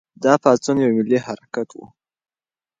دا 0.23 0.33
پاڅون 0.41 0.77
یو 0.81 0.89
ملي 0.97 1.17
حرکت 1.25 1.69
و. 1.73 1.79